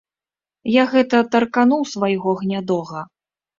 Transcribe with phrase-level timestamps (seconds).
[0.75, 3.07] Я гэта таркануў свайго гнядога.